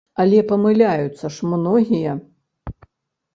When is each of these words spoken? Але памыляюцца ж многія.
Але 0.21 0.37
памыляюцца 0.51 1.31
ж 1.35 1.51
многія. 1.51 2.17